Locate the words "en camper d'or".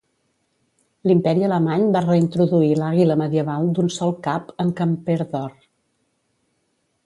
4.67-5.57